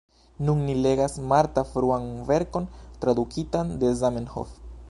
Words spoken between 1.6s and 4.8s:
fruan verkon tradukitan de Zamenhof.